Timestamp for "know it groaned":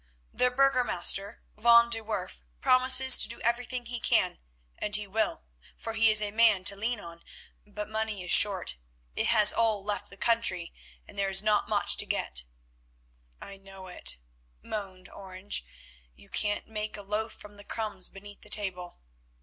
13.57-15.07